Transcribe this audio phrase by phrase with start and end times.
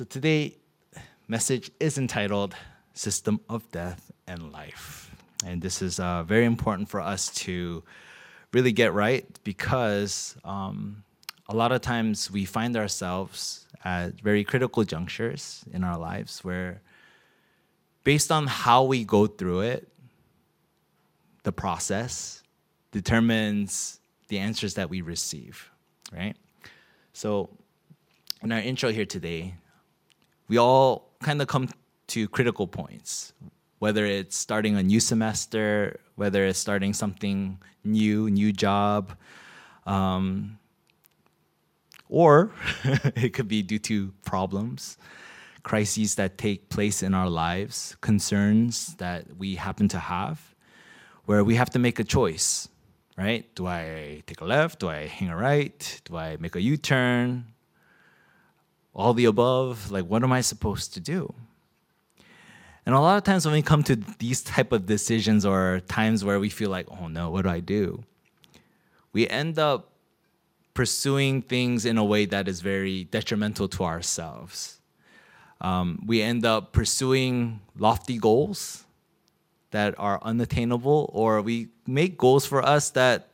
[0.00, 0.56] So today
[1.28, 2.54] message is entitled
[2.94, 5.14] System of Death and Life.
[5.44, 7.82] And this is uh, very important for us to
[8.54, 11.04] really get right because um,
[11.50, 16.80] a lot of times we find ourselves at very critical junctures in our lives where,
[18.02, 19.86] based on how we go through it,
[21.42, 22.42] the process
[22.90, 25.70] determines the answers that we receive,
[26.10, 26.38] right?
[27.12, 27.50] So,
[28.42, 29.56] in our intro here today,
[30.50, 31.68] we all kind of come
[32.08, 33.32] to critical points,
[33.78, 39.16] whether it's starting a new semester, whether it's starting something new, new job,
[39.86, 40.58] um,
[42.08, 42.50] or
[43.14, 44.98] it could be due to problems,
[45.62, 50.56] crises that take place in our lives, concerns that we happen to have,
[51.26, 52.68] where we have to make a choice,
[53.16, 53.54] right?
[53.54, 54.80] Do I take a left?
[54.80, 56.00] Do I hang a right?
[56.06, 57.44] Do I make a U turn?
[58.94, 61.32] All the above like what am i supposed to do?
[62.86, 66.24] And a lot of times when we come to these type of decisions or times
[66.24, 68.04] where we feel like oh no what do i do?
[69.12, 69.90] we end up
[70.74, 74.80] pursuing things in a way that is very detrimental to ourselves.
[75.60, 78.84] Um, we end up pursuing lofty goals
[79.72, 83.28] that are unattainable or we make goals for us that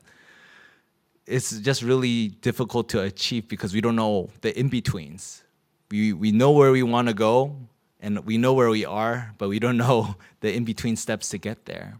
[1.26, 5.42] it's just really difficult to achieve because we don't know the in-betweens
[5.90, 7.56] we, we know where we want to go
[8.00, 11.38] and we know where we are, but we don't know the in between steps to
[11.38, 11.98] get there.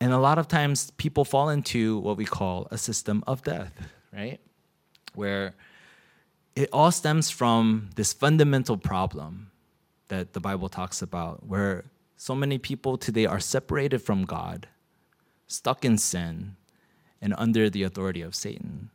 [0.00, 3.72] And a lot of times people fall into what we call a system of death,
[4.12, 4.40] right?
[5.14, 5.54] Where
[6.56, 9.52] it all stems from this fundamental problem
[10.08, 11.84] that the Bible talks about, where
[12.16, 14.66] so many people today are separated from God,
[15.46, 16.56] stuck in sin,
[17.20, 18.90] and under the authority of Satan.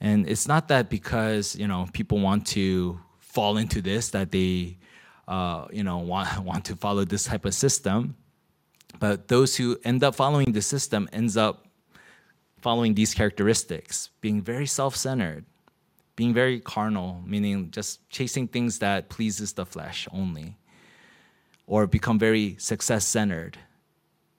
[0.00, 4.78] And it's not that because you know people want to fall into this that they
[5.26, 8.16] uh, you know want want to follow this type of system,
[8.98, 11.66] but those who end up following the system ends up
[12.60, 15.44] following these characteristics, being very self-centered,
[16.16, 20.56] being very carnal, meaning just chasing things that pleases the flesh only,
[21.66, 23.58] or become very success-centered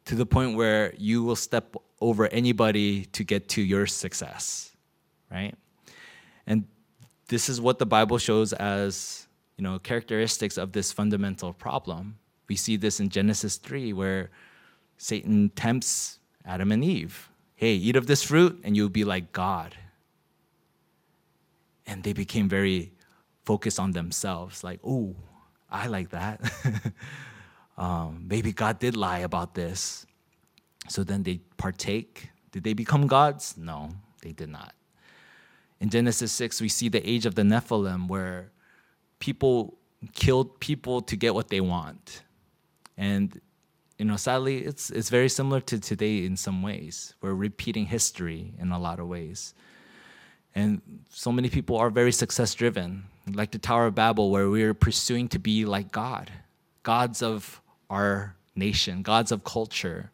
[0.06, 4.75] to the point where you will step over anybody to get to your success
[5.31, 5.56] right?
[6.47, 6.66] And
[7.28, 9.28] this is what the Bible shows as,
[9.58, 12.18] you know, characteristics of this fundamental problem.
[12.47, 14.30] We see this in Genesis 3 where
[14.97, 17.30] Satan tempts Adam and Eve.
[17.56, 19.75] Hey, eat of this fruit and you'll be like God.
[21.88, 22.91] And they became very
[23.46, 25.16] focused on themselves, like, oh,
[25.69, 26.41] I like that.
[27.78, 30.06] um, maybe God did lie about this.
[30.88, 32.30] So then they partake.
[32.52, 33.56] Did they become gods?
[33.58, 33.91] No,
[34.22, 34.74] they did not.
[35.80, 38.52] In Genesis 6, we see the age of the Nephilim where
[39.19, 39.78] people
[40.13, 42.24] killed people to get what they want.
[42.97, 43.40] And
[43.97, 47.14] you know, sadly, it's it's very similar to today in some ways.
[47.22, 49.53] We're repeating history in a lot of ways.
[50.53, 54.74] And so many people are very success driven, like the Tower of Babel, where we're
[54.74, 56.31] pursuing to be like God,
[56.84, 60.12] gods of our nation, gods of culture.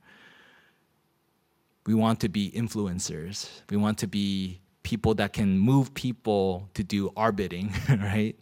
[1.86, 3.50] We want to be influencers.
[3.70, 8.36] We want to be people that can move people to do our bidding, right?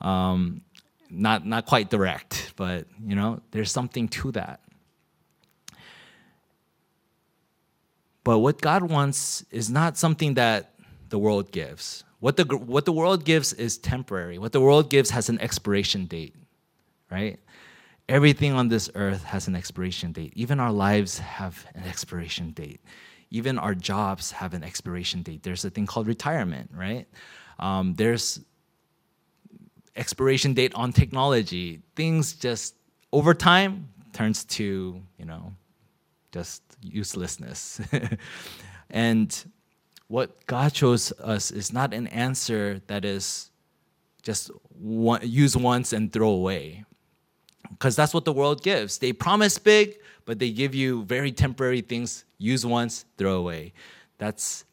[0.00, 0.62] Um,
[1.10, 4.60] not not quite direct, but you know, there's something to that.
[8.24, 10.74] But what God wants is not something that
[11.10, 12.02] the world gives.
[12.18, 14.38] What the what the world gives is temporary.
[14.38, 16.34] What the world gives has an expiration date,
[17.10, 17.38] right?
[18.08, 20.32] Everything on this earth has an expiration date.
[20.34, 22.80] Even our lives have an expiration date
[23.30, 25.42] even our jobs have an expiration date.
[25.42, 27.06] There's a thing called retirement, right?
[27.58, 28.40] Um, there's
[29.96, 31.80] expiration date on technology.
[31.94, 32.74] Things just
[33.12, 35.52] over time turns to you know
[36.32, 37.80] just uselessness.
[38.90, 39.44] and
[40.08, 43.50] what God shows us is not an answer that is
[44.22, 46.84] just one, use once and throw away.
[47.70, 48.98] Because that's what the world gives.
[48.98, 53.72] They promise big, but they give you very temporary things use once, throw away.
[54.18, 54.64] That's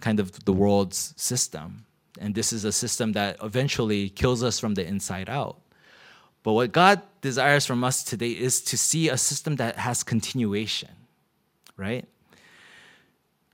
[0.00, 1.86] kind of the world's system.
[2.20, 5.58] And this is a system that eventually kills us from the inside out.
[6.42, 10.90] But what God desires from us today is to see a system that has continuation,
[11.76, 12.06] right?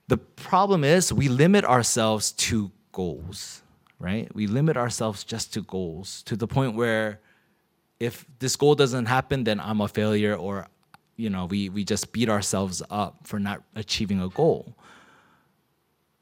[0.08, 3.62] The problem is we limit ourselves to goals,
[4.00, 4.34] right?
[4.34, 7.20] We limit ourselves just to goals to the point where
[8.00, 10.66] if this goal doesn't happen, then I'm a failure or
[11.20, 14.74] you know, we, we just beat ourselves up for not achieving a goal.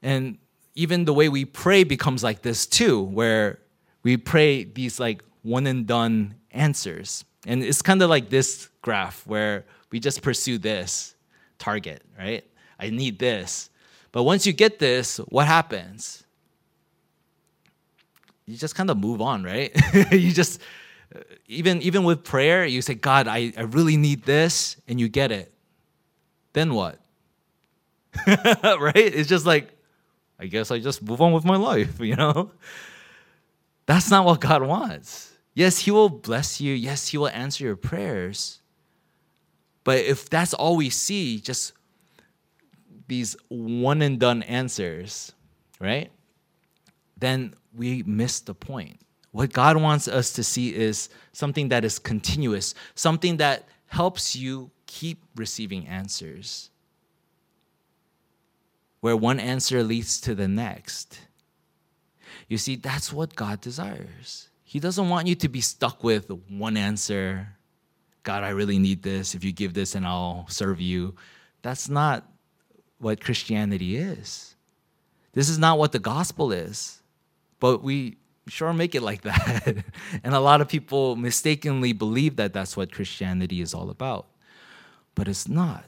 [0.01, 0.37] And
[0.75, 3.59] even the way we pray becomes like this too, where
[4.03, 7.23] we pray these like one and done answers.
[7.47, 11.15] And it's kind of like this graph where we just pursue this
[11.59, 12.43] target, right?
[12.77, 13.69] I need this.
[14.11, 16.25] But once you get this, what happens?
[18.45, 19.71] You just kind of move on, right?
[20.11, 20.59] you just
[21.47, 25.31] even even with prayer, you say, God, I, I really need this, and you get
[25.31, 25.51] it.
[26.53, 26.99] Then what?
[28.27, 28.95] right?
[28.95, 29.69] It's just like,
[30.39, 32.51] I guess I just move on with my life, you know?
[33.85, 35.33] That's not what God wants.
[35.53, 36.73] Yes, He will bless you.
[36.73, 38.61] Yes, He will answer your prayers.
[39.83, 41.73] But if that's all we see, just
[43.07, 45.33] these one and done answers,
[45.79, 46.11] right?
[47.17, 48.99] Then we miss the point.
[49.31, 54.71] What God wants us to see is something that is continuous, something that helps you
[54.85, 56.69] keep receiving answers,
[59.01, 61.19] where one answer leads to the next.
[62.47, 64.49] You see, that's what God desires.
[64.63, 67.47] He doesn't want you to be stuck with one answer
[68.29, 69.33] God, I really need this.
[69.33, 71.15] If you give this, and I'll serve you.
[71.63, 72.29] That's not
[72.99, 74.55] what Christianity is.
[75.33, 77.01] This is not what the gospel is.
[77.59, 78.17] But we
[78.49, 79.83] sure make it like that.
[80.23, 84.27] and a lot of people mistakenly believe that that's what Christianity is all about.
[85.15, 85.85] But it's not.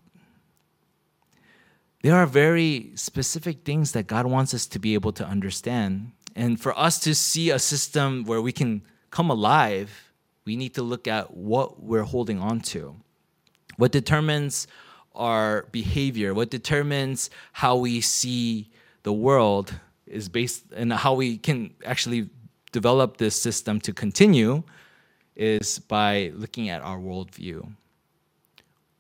[2.04, 6.12] There are very specific things that God wants us to be able to understand.
[6.36, 8.82] And for us to see a system where we can
[9.12, 10.12] come alive,
[10.46, 12.96] we need to look at what we're holding on to.
[13.78, 14.68] What determines
[15.14, 18.72] our behavior, what determines how we see
[19.04, 19.74] the world
[20.08, 22.30] is based and how we can actually
[22.72, 24.64] develop this system to continue
[25.36, 27.74] is by looking at our worldview.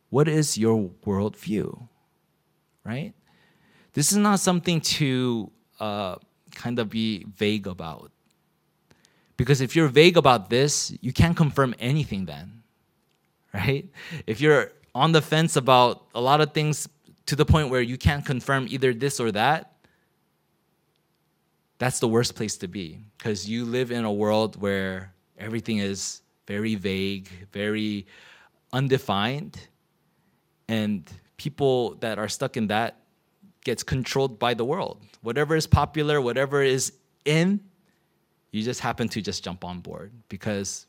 [0.09, 1.88] What is your worldview?
[2.83, 3.13] Right?
[3.94, 6.15] This is not something to uh,
[6.56, 8.12] kind of be vague about.
[9.38, 12.57] Because if you're vague about this, you can't confirm anything then.
[13.53, 13.89] Right?
[14.27, 16.88] If you're on the fence about a lot of things
[17.25, 19.70] to the point where you can't confirm either this or that,
[21.81, 26.22] that's the worst place to be because you live in a world where everything is
[26.45, 28.06] very vague, very
[28.72, 29.60] undefined,
[30.68, 33.00] and people that are stuck in that
[33.63, 35.01] gets controlled by the world.
[35.24, 36.94] Whatever is popular, whatever is
[37.25, 37.60] in,
[38.51, 40.86] you just happen to just jump on board because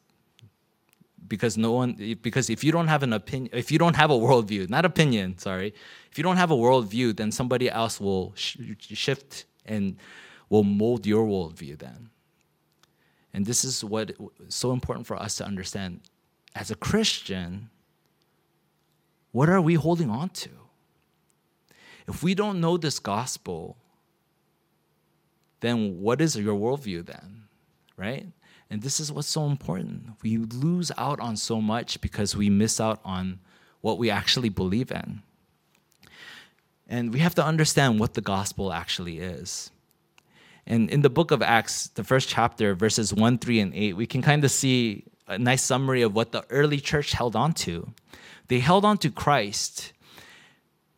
[1.26, 4.18] because no one because if you don't have an opinion if you don't have a
[4.26, 5.72] worldview not opinion sorry
[6.10, 8.58] if you don't have a worldview then somebody else will sh-
[8.92, 9.96] shift and
[10.52, 12.10] will mold your worldview then.
[13.32, 14.12] And this is what
[14.48, 16.00] so important for us to understand.
[16.54, 17.70] As a Christian,
[19.30, 20.50] what are we holding on to?
[22.06, 23.78] If we don't know this gospel,
[25.60, 27.44] then what is your worldview then?
[27.96, 28.26] Right?
[28.68, 30.10] And this is what's so important.
[30.22, 33.38] We lose out on so much because we miss out on
[33.80, 35.22] what we actually believe in.
[36.86, 39.70] And we have to understand what the gospel actually is.
[40.66, 44.06] And in the book of Acts, the first chapter, verses 1, 3, and 8, we
[44.06, 47.92] can kind of see a nice summary of what the early church held on to.
[48.48, 49.92] They held on to Christ.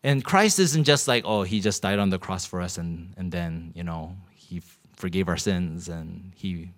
[0.02, 3.14] And Christ isn't just like, oh, he just died on the cross for us and,
[3.16, 4.60] and then, you know, he
[4.96, 6.70] forgave our sins and he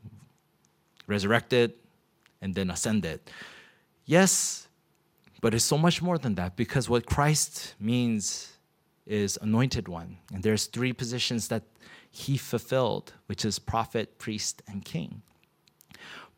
[1.06, 1.72] resurrected
[2.40, 3.20] and then ascended.
[4.04, 4.68] Yes,
[5.40, 8.52] but it's so much more than that because what Christ means
[9.06, 10.18] is anointed one.
[10.32, 11.62] And there's three positions that
[12.16, 15.20] he fulfilled, which is prophet, priest, and king.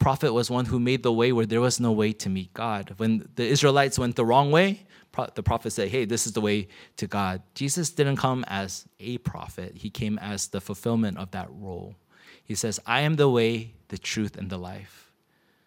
[0.00, 2.94] Prophet was one who made the way where there was no way to meet God.
[2.96, 4.86] When the Israelites went the wrong way,
[5.34, 7.42] the prophet said, Hey, this is the way to God.
[7.54, 11.94] Jesus didn't come as a prophet, he came as the fulfillment of that role.
[12.42, 15.12] He says, I am the way, the truth, and the life.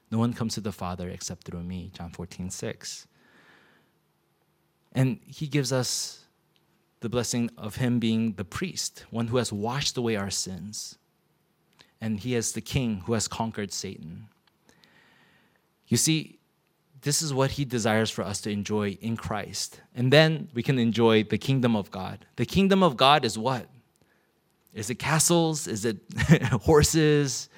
[0.10, 1.92] No one comes to the Father except through me.
[1.94, 3.08] John 14, 6.
[4.94, 6.21] And he gives us
[7.02, 10.98] the blessing of him being the priest, one who has washed away our sins.
[12.00, 14.28] And he is the king who has conquered Satan.
[15.88, 16.40] You see,
[17.02, 19.82] this is what he desires for us to enjoy in Christ.
[19.96, 22.26] And then we can enjoy the kingdom of God.
[22.36, 23.68] The kingdom of God is what?
[24.74, 25.68] Is it castles?
[25.68, 25.98] Is it
[26.64, 27.50] horses?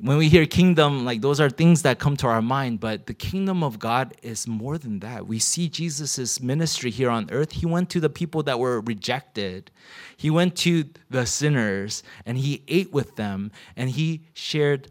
[0.00, 3.14] When we hear kingdom, like those are things that come to our mind, but the
[3.14, 5.26] kingdom of God is more than that.
[5.26, 7.52] We see Jesus' ministry here on earth.
[7.52, 9.70] He went to the people that were rejected,
[10.16, 14.90] he went to the sinners, and he ate with them, and he shared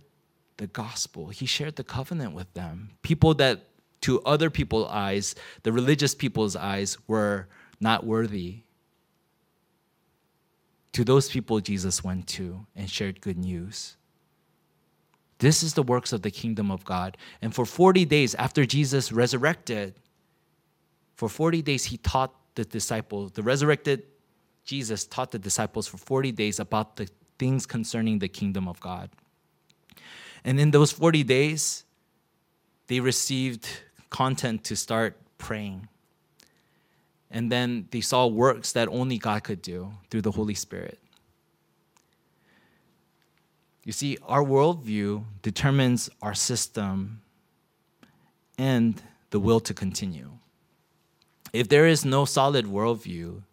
[0.57, 1.29] the gospel.
[1.29, 2.91] He shared the covenant with them.
[3.01, 3.65] People that,
[4.01, 7.47] to other people's eyes, the religious people's eyes, were
[7.79, 8.63] not worthy.
[10.93, 13.97] to those people Jesus went to and shared good news.
[15.39, 17.17] This is the works of the kingdom of God.
[17.41, 19.95] And for 40 days after Jesus resurrected,
[21.15, 24.03] for 40 days he taught the disciples, the resurrected
[24.65, 29.09] Jesus taught the disciples for 40 days about the things concerning the kingdom of God.
[30.43, 31.83] And in those 40 days,
[32.87, 33.67] they received
[34.09, 35.87] content to start praying.
[37.31, 40.99] And then they saw works that only God could do through the Holy Spirit.
[43.83, 47.21] You see, our worldview determines our system
[48.57, 50.31] and the will to continue.
[51.51, 53.43] If there is no solid worldview,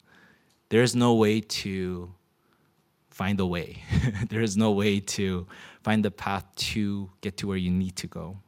[0.68, 2.14] there is no way to
[3.10, 3.82] find a way.
[4.28, 5.46] there is no way to
[5.82, 8.38] find the path to get to where you need to go.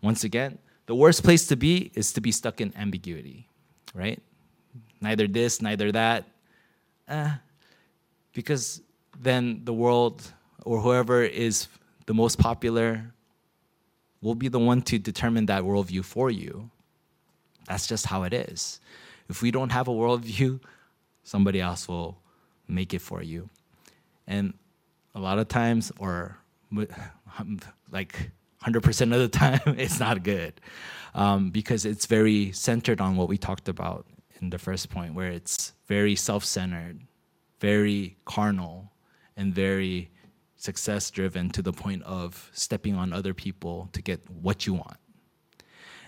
[0.00, 3.48] Once again, the worst place to be is to be stuck in ambiguity,
[3.94, 4.22] right?
[5.00, 6.24] Neither this, neither that.
[7.08, 7.30] Eh,
[8.32, 8.80] because
[9.20, 10.22] then the world
[10.64, 11.68] or whoever is
[12.06, 13.12] the most popular
[14.20, 16.70] will be the one to determine that worldview for you.
[17.66, 18.80] That's just how it is.
[19.28, 20.60] If we don't have a worldview,
[21.22, 22.18] somebody else will
[22.66, 23.48] make it for you.
[24.26, 24.54] And
[25.14, 26.38] a lot of times, or
[27.90, 28.30] like
[28.62, 30.60] 100% of the time, it's not good
[31.14, 34.06] um, because it's very centered on what we talked about
[34.40, 37.00] in the first point, where it's very self centered,
[37.60, 38.90] very carnal,
[39.36, 40.10] and very
[40.56, 44.96] success driven to the point of stepping on other people to get what you want.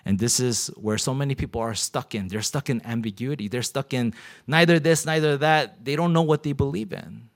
[0.05, 2.29] And this is where so many people are stuck in.
[2.29, 3.49] They're stuck in ambiguity.
[3.49, 4.15] They're stuck in
[4.47, 5.85] neither this, neither that.
[5.85, 7.29] They don't know what they believe in.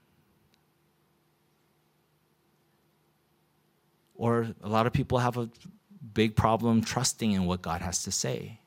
[4.14, 5.50] Or a lot of people have a
[6.14, 8.60] big problem trusting in what God has to say.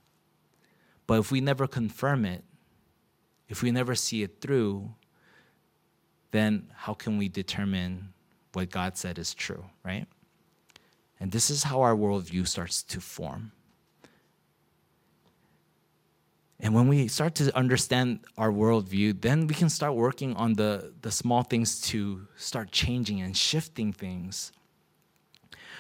[1.07, 2.43] But if we never confirm it,
[3.47, 4.93] if we never see it through,
[6.31, 8.12] then how can we determine
[8.53, 10.05] what God said is true, right?
[11.19, 13.51] And this is how our worldview starts to form.
[16.59, 20.93] And when we start to understand our worldview, then we can start working on the,
[21.01, 24.53] the small things to start changing and shifting things,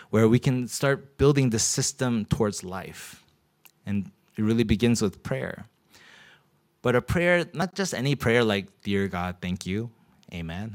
[0.09, 3.23] where we can start building the system towards life.
[3.85, 5.67] And it really begins with prayer.
[6.81, 9.89] But a prayer, not just any prayer like, Dear God, thank you,
[10.33, 10.73] amen,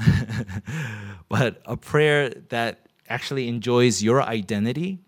[1.28, 4.98] but a prayer that actually enjoys your identity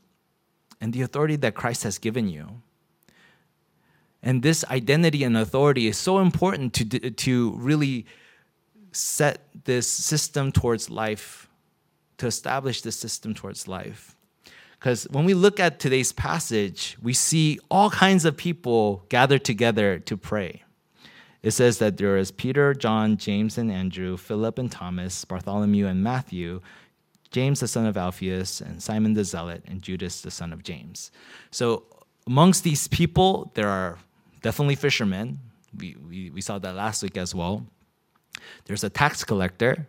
[0.80, 2.62] and the authority that Christ has given you
[4.22, 8.06] and this identity and authority is so important to, to really
[8.92, 11.48] set this system towards life,
[12.18, 14.16] to establish this system towards life.
[14.78, 19.98] Because when we look at today's passage, we see all kinds of people gathered together
[20.00, 20.62] to pray.
[21.42, 26.02] It says that there is Peter, John, James, and Andrew, Philip and Thomas, Bartholomew and
[26.02, 26.60] Matthew,
[27.30, 31.10] James the son of Alphaeus, and Simon the Zealot, and Judas the son of James.
[31.50, 31.84] So
[32.26, 33.98] amongst these people, there are
[34.42, 35.38] definitely fishermen.
[35.76, 37.66] We, we, we saw that last week as well.
[38.64, 39.86] There's a tax collector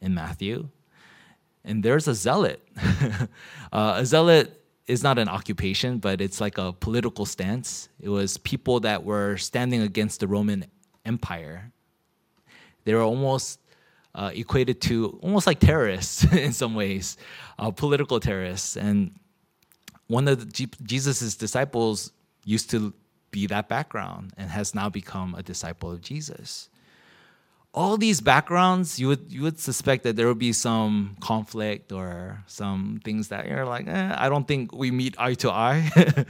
[0.00, 0.68] in Matthew,
[1.64, 2.66] and there's a zealot.
[3.72, 7.88] uh, a zealot is not an occupation, but it's like a political stance.
[8.00, 10.64] It was people that were standing against the Roman
[11.08, 11.72] Empire.
[12.84, 13.60] They were almost
[14.14, 17.16] uh, equated to almost like terrorists in some ways,
[17.58, 18.76] uh, political terrorists.
[18.76, 19.18] And
[20.06, 22.12] one of G- Jesus's disciples
[22.44, 22.94] used to
[23.30, 26.68] be that background and has now become a disciple of Jesus.
[27.74, 32.42] All these backgrounds, you would you would suspect that there would be some conflict or
[32.46, 35.90] some things that you're like, eh, I don't think we meet eye to eye.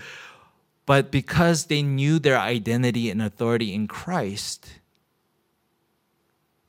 [0.88, 4.70] but because they knew their identity and authority in Christ,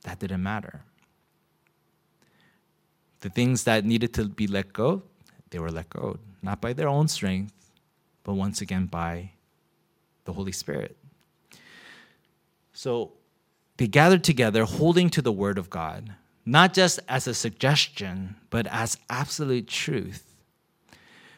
[0.02, 0.82] that didn't matter.
[3.20, 5.04] The things that needed to be let go,
[5.48, 7.54] they were let go, not by their own strength,
[8.22, 9.30] but once again by
[10.26, 10.98] the Holy Spirit.
[12.74, 13.12] So
[13.78, 16.12] they gathered together holding to the Word of God,
[16.44, 20.29] not just as a suggestion, but as absolute truth.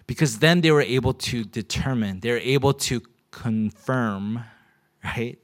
[0.07, 4.45] Because then they were able to determine, they're able to confirm,
[5.05, 5.39] right,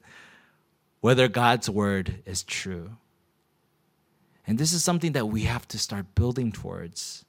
[1.01, 2.91] whether God's Word is true.
[4.47, 7.25] And this is something that we have to start building towards,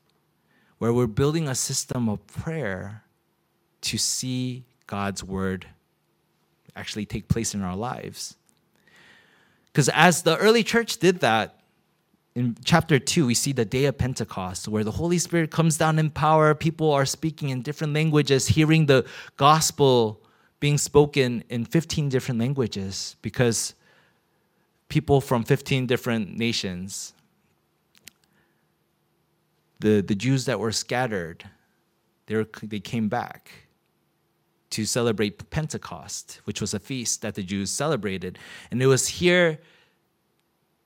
[0.77, 3.03] where we're building a system of prayer
[3.81, 5.67] to see God's Word
[6.75, 8.35] actually take place in our lives.
[9.67, 11.58] Because as the early church did that,
[12.39, 15.99] in chapter 2, we see the day of Pentecost, where the Holy Spirit comes down
[15.99, 16.55] in power.
[16.55, 19.05] People are speaking in different languages, hearing the
[19.35, 20.21] gospel
[20.61, 23.73] being spoken in 15 different languages because
[24.87, 27.13] people from 15 different nations.
[29.81, 31.43] The, the Jews that were scattered,
[32.27, 33.51] they, were, they came back
[34.69, 38.39] to celebrate Pentecost, which was a feast that the Jews celebrated.
[38.71, 39.59] And it was here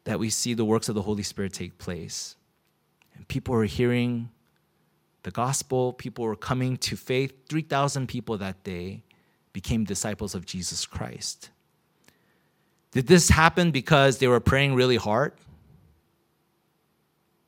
[0.05, 2.35] that we see the works of the Holy Spirit take place.
[3.15, 4.29] And people were hearing
[5.23, 7.33] the gospel, people were coming to faith.
[7.47, 9.03] 3,000 people that day
[9.53, 11.49] became disciples of Jesus Christ.
[12.91, 15.33] Did this happen because they were praying really hard?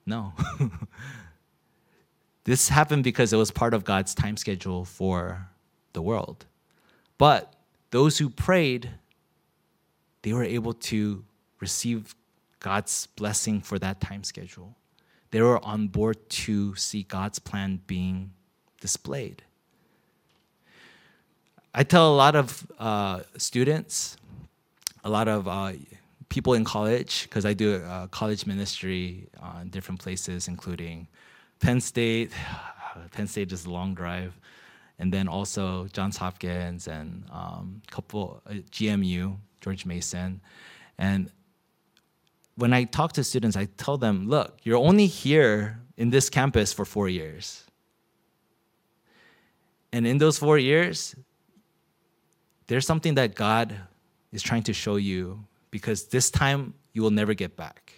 [0.05, 0.33] No.
[2.45, 5.49] this happened because it was part of God's time schedule for
[5.93, 6.45] the world.
[7.17, 7.53] But
[7.91, 8.91] those who prayed,
[10.21, 11.23] they were able to
[11.59, 12.15] receive
[12.65, 14.75] God's blessing for that time schedule.
[15.29, 18.31] They were on board to see God's plan being
[18.81, 19.43] displayed.
[21.75, 24.17] I tell a lot of uh, students,
[25.03, 25.73] a lot of uh,
[26.29, 29.27] people in college, because I do uh, college ministry
[29.61, 31.07] in different places, including
[31.59, 32.31] Penn State.
[33.11, 34.33] Penn State is a long drive,
[34.97, 40.41] and then also Johns Hopkins and um, couple uh, GMU, George Mason,
[40.97, 41.29] and
[42.55, 46.73] when I talk to students, I tell them, look, you're only here in this campus
[46.73, 47.63] for four years.
[49.91, 51.15] And in those four years,
[52.67, 53.75] there's something that God
[54.31, 57.93] is trying to show you because this time you will never get back.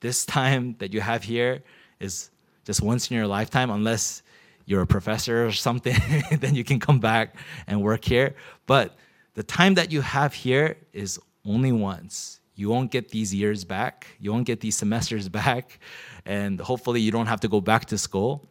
[0.00, 1.62] This time that you have here
[2.00, 2.30] is
[2.64, 4.22] just once in your lifetime, unless
[4.64, 5.96] you're a professor or something,
[6.40, 8.34] then you can come back and work here.
[8.66, 8.96] But
[9.34, 12.37] the time that you have here is only once.
[12.58, 14.08] You won't get these years back.
[14.18, 15.78] You won't get these semesters back.
[16.26, 18.48] And hopefully, you don't have to go back to school.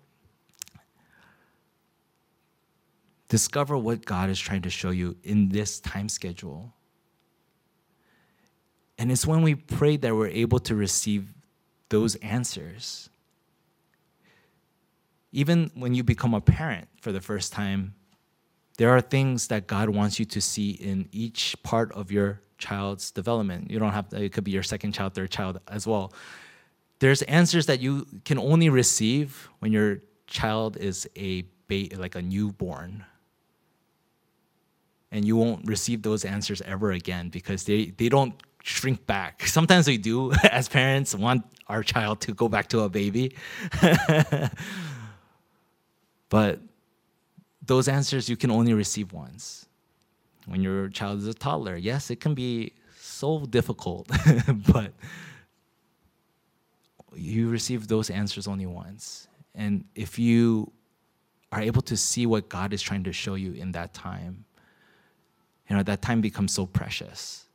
[3.28, 6.74] Discover what God is trying to show you in this time schedule.
[8.98, 11.34] And it's when we pray that we're able to receive
[11.90, 13.10] those answers.
[15.34, 17.93] Even when you become a parent for the first time,
[18.78, 23.12] there are things that God wants you to see in each part of your child's
[23.12, 23.70] development.
[23.72, 26.13] You don't have to, it could be your second child, third child as well.
[27.00, 32.22] There's answers that you can only receive when your child is a ba- like a
[32.22, 33.06] newborn.
[35.12, 39.46] And you won't receive those answers ever again because they, they don't shrink back.
[39.48, 43.36] Sometimes we do, as parents, want our child to go back to a baby.
[46.30, 46.60] but
[47.65, 49.66] those answers you can only receive once
[50.47, 51.75] when your child is a toddler.
[51.75, 54.10] Yes, it can be so difficult,
[54.73, 54.93] but
[57.15, 59.27] you receive those answers only once.
[59.53, 60.71] And if you
[61.51, 64.45] are able to see what God is trying to show you in that time,
[65.69, 67.45] you know, that time becomes so precious.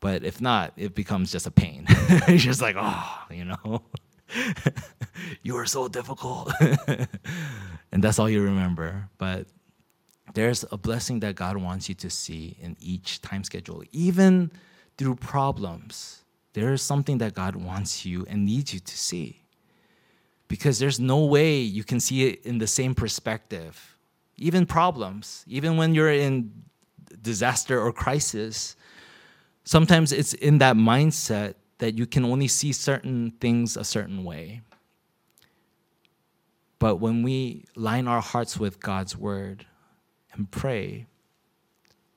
[0.00, 1.86] But if not, it becomes just a pain.
[1.88, 3.82] it's just like, oh, you know,
[5.42, 6.52] you are so difficult.
[7.92, 9.08] and that's all you remember.
[9.18, 9.46] But
[10.34, 13.82] there's a blessing that God wants you to see in each time schedule.
[13.92, 14.50] Even
[14.96, 19.42] through problems, there is something that God wants you and needs you to see.
[20.48, 23.96] Because there's no way you can see it in the same perspective.
[24.36, 26.52] Even problems, even when you're in
[27.22, 28.76] disaster or crisis,
[29.64, 34.60] sometimes it's in that mindset that you can only see certain things a certain way.
[36.78, 39.66] But when we line our hearts with God's word,
[40.32, 41.06] and pray,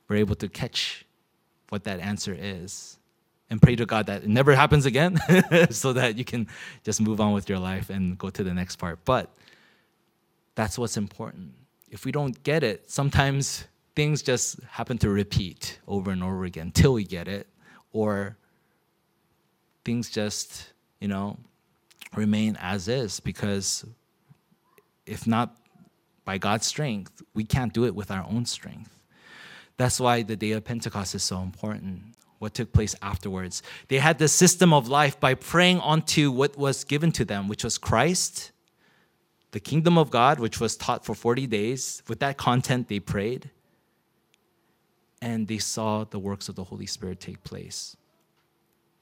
[0.07, 1.05] we're able to catch
[1.69, 2.97] what that answer is
[3.49, 5.17] and pray to God that it never happens again
[5.69, 6.47] so that you can
[6.83, 8.99] just move on with your life and go to the next part.
[9.05, 9.29] But
[10.55, 11.53] that's what's important.
[11.91, 16.71] If we don't get it, sometimes things just happen to repeat over and over again
[16.71, 17.47] till we get it,
[17.93, 18.35] or
[19.85, 21.37] things just, you know,
[22.15, 23.85] remain as is because
[25.05, 25.55] if not
[26.25, 27.21] by God's strength.
[27.33, 28.91] We can't do it with our own strength.
[29.77, 32.01] That's why the day of Pentecost is so important.
[32.39, 33.63] What took place afterwards.
[33.87, 37.63] They had the system of life by praying onto what was given to them, which
[37.63, 38.51] was Christ,
[39.51, 42.03] the kingdom of God, which was taught for 40 days.
[42.07, 43.51] With that content, they prayed.
[45.21, 47.95] And they saw the works of the Holy Spirit take place.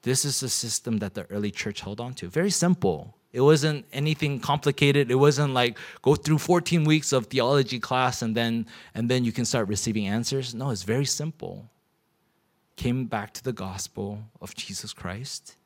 [0.02, 2.28] This is the system that the early church held on to.
[2.28, 3.16] Very simple.
[3.34, 5.10] It wasn't anything complicated.
[5.10, 9.32] It wasn't like go through 14 weeks of theology class and then and then you
[9.32, 10.54] can start receiving answers.
[10.54, 11.68] No, it's very simple.
[12.76, 15.56] Came back to the gospel of Jesus Christ.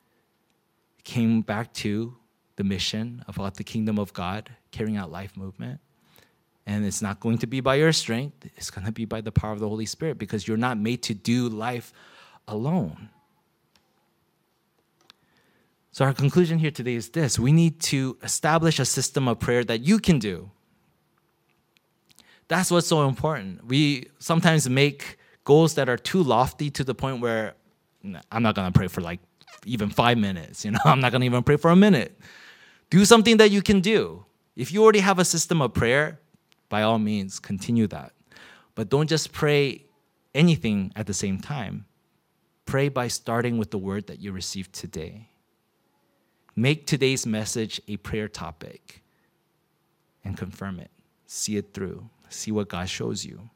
[1.05, 2.17] Came back to
[2.57, 5.79] the mission about the kingdom of God, carrying out life movement.
[6.67, 9.33] And it's not going to be by your strength, it's going to be by the
[9.33, 11.93] power of the Holy Spirit because you're not made to do life
[12.47, 13.11] alone.
[15.99, 19.65] So, our conclusion here today is this we need to establish a system of prayer
[19.65, 20.49] that you can do.
[22.47, 23.67] That's what's so important.
[23.67, 27.55] We sometimes make goals that are too lofty to the point where
[28.31, 29.19] I'm not gonna pray for like
[29.67, 32.17] even five minutes, you know, I'm not gonna even pray for a minute.
[32.91, 34.25] Do something that you can do.
[34.55, 36.21] If you already have a system of prayer,
[36.69, 38.13] by all means, continue that.
[38.77, 39.87] But don't just pray
[40.33, 41.87] anything at the same time.
[42.67, 45.31] Pray by starting with the word that you received today.
[46.59, 49.05] Make today's message a prayer topic
[50.25, 50.91] and confirm it.
[51.25, 52.11] See it through.
[52.31, 53.49] See what God shows you.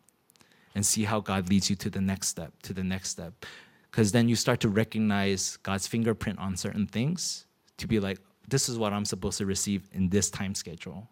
[0.76, 3.44] And see how God leads you to the next step, to the next step.
[3.90, 7.46] Because then you start to recognize God's fingerprint on certain things
[7.78, 11.08] to be like, this is what I'm supposed to receive in this time schedule.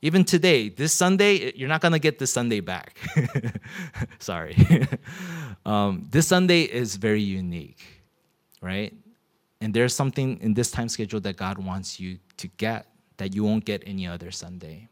[0.00, 2.96] Even today, this Sunday, you're not to get this Sunday back.
[4.18, 4.56] Sorry.
[5.64, 7.80] um, this Sunday is very unique,
[8.60, 8.92] right?
[9.62, 13.44] And there's something in this time schedule that God wants you to get that you
[13.44, 14.88] won't get any other Sunday.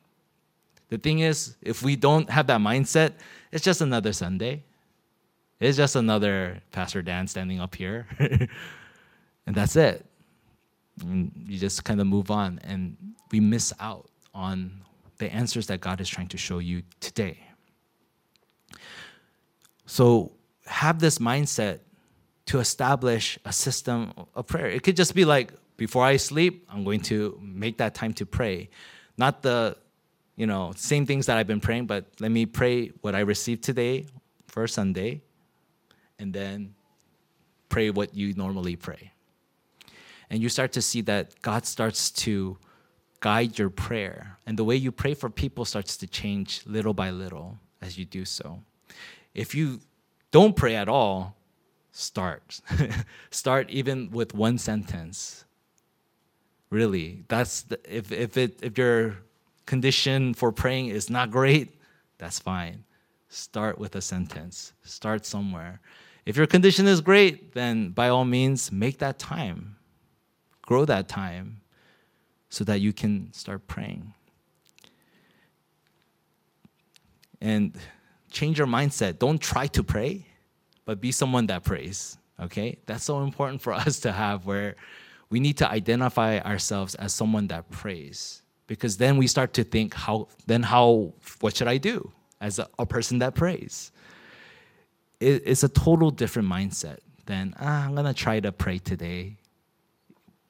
[0.91, 3.15] The thing is, if we don't have that mindset,
[3.51, 4.63] it's just another Sunday.
[5.59, 8.07] It's just another Pastor Dan standing up here.
[9.47, 10.07] and that's it.
[11.03, 12.97] And you just kind of move on, and
[13.33, 14.83] we miss out on
[15.19, 17.41] the answers that God is trying to show you today.
[19.87, 20.31] So
[20.67, 21.81] have this mindset
[22.51, 24.67] to establish a system of prayer.
[24.67, 28.27] It could just be like, before I sleep, I'm going to make that time to
[28.27, 28.71] pray.
[29.17, 29.77] Not the,
[30.35, 33.63] you know, same things that I've been praying, but let me pray what I received
[33.63, 34.07] today
[34.49, 35.23] for Sunday,
[36.19, 36.75] and then
[37.69, 39.13] pray what you normally pray.
[40.29, 42.59] And you start to see that God starts to
[43.21, 44.39] guide your prayer.
[44.45, 48.05] And the way you pray for people starts to change little by little as you
[48.05, 48.61] do so.
[49.35, 49.79] If you
[50.33, 51.37] don't pray at all,
[52.01, 52.61] start.
[53.31, 55.45] start even with one sentence.
[56.71, 59.19] Really, that's the, if if it if your
[59.67, 61.75] condition for praying is not great,
[62.19, 62.85] that's fine.
[63.29, 64.73] Start with a sentence.
[64.83, 65.81] Start somewhere.
[66.27, 69.77] If your condition is great, then by all means make that time.
[70.63, 71.61] Grow that time
[72.49, 74.13] so that you can start praying.
[77.41, 77.77] And
[78.31, 79.19] change your mindset.
[79.19, 80.27] Don't try to pray,
[80.91, 82.19] but be someone that prays.
[82.41, 82.77] Okay?
[82.87, 84.75] That's so important for us to have where
[85.29, 88.43] we need to identify ourselves as someone that prays.
[88.67, 92.67] Because then we start to think, how then how what should I do as a,
[92.77, 93.93] a person that prays?
[95.21, 99.37] It, it's a total different mindset than ah, I'm gonna try to pray today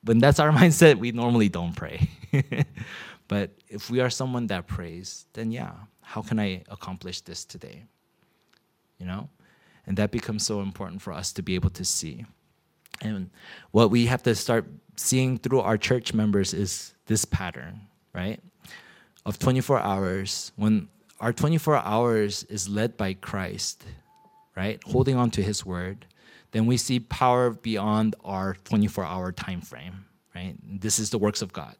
[0.04, 2.08] when that's our mindset, we normally don't pray.
[3.28, 7.84] but if we are someone that prays, then yeah, how can I accomplish this today?
[8.98, 9.28] You know?
[9.90, 12.24] And that becomes so important for us to be able to see.
[13.00, 13.28] And
[13.72, 18.38] what we have to start seeing through our church members is this pattern, right?
[19.26, 20.86] Of 24 hours, when
[21.18, 23.84] our 24 hours is led by Christ,
[24.56, 24.80] right?
[24.86, 26.06] Holding on to his word,
[26.52, 30.04] then we see power beyond our 24 hour time frame,
[30.36, 30.54] right?
[30.62, 31.74] This is the works of God.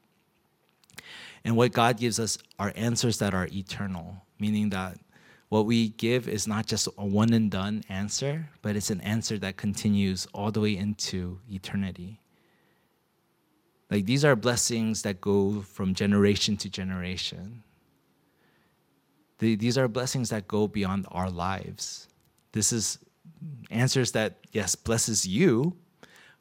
[1.45, 4.99] And what God gives us are answers that are eternal, meaning that
[5.51, 9.37] what we give is not just a one and done answer, but it's an answer
[9.39, 12.21] that continues all the way into eternity.
[13.91, 17.65] Like these are blessings that go from generation to generation.
[19.39, 22.07] these are blessings that go beyond our lives.
[22.53, 22.99] This is
[23.71, 25.75] answers that, yes, blesses you,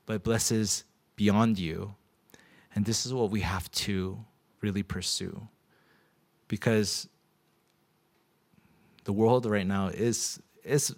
[0.05, 0.83] but blesses
[1.15, 1.95] beyond you.
[2.75, 4.23] And this is what we have to
[4.61, 5.47] really pursue.
[6.47, 7.07] Because
[9.09, 10.95] the world right now is, is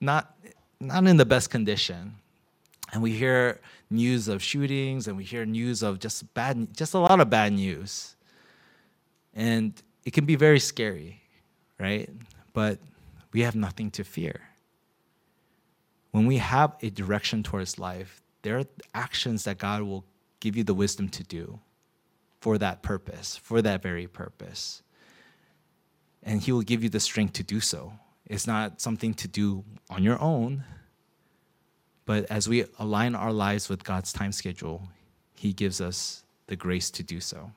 [0.00, 0.34] not,
[0.80, 2.14] not in the best condition.
[2.92, 3.60] And we hear
[3.90, 7.52] news of shootings and we hear news of just bad, just a lot of bad
[7.52, 8.16] news.
[9.34, 9.74] And
[10.06, 11.20] it can be very scary,
[11.78, 12.08] right?
[12.54, 12.78] But
[13.32, 14.40] we have nothing to fear
[16.12, 20.04] when we have a direction towards life, there are actions that God will
[20.40, 21.58] give you the wisdom to do
[22.40, 24.82] for that purpose, for that very purpose.
[26.22, 27.92] And He will give you the strength to do so.
[28.26, 30.64] It's not something to do on your own,
[32.06, 34.88] but as we align our lives with God's time schedule,
[35.34, 37.52] He gives us the grace to do so.